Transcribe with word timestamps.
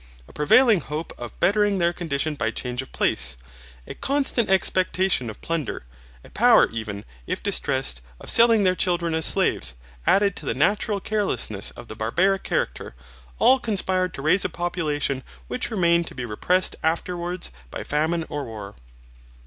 A 0.27 0.33
prevailing 0.33 0.81
hope 0.81 1.13
of 1.19 1.39
bettering 1.39 1.77
their 1.77 1.93
condition 1.93 2.33
by 2.33 2.49
change 2.49 2.81
of 2.81 2.91
place, 2.91 3.37
a 3.85 3.93
constant 3.93 4.49
expectation 4.49 5.29
of 5.29 5.41
plunder, 5.41 5.83
a 6.23 6.31
power 6.31 6.67
even, 6.71 7.05
if 7.27 7.43
distressed, 7.43 8.01
of 8.19 8.27
selling 8.27 8.63
their 8.63 8.73
children 8.73 9.13
as 9.13 9.27
slaves, 9.27 9.75
added 10.07 10.35
to 10.37 10.45
the 10.47 10.55
natural 10.55 10.99
carelessness 10.99 11.69
of 11.77 11.87
the 11.87 11.95
barbaric 11.95 12.41
character, 12.41 12.95
all 13.37 13.59
conspired 13.59 14.15
to 14.15 14.23
raise 14.23 14.43
a 14.43 14.49
population 14.49 15.21
which 15.47 15.69
remained 15.69 16.07
to 16.07 16.15
be 16.15 16.25
repressed 16.25 16.75
afterwards 16.81 17.51
by 17.69 17.83
famine 17.83 18.25
or 18.27 18.43
war. 18.45 18.73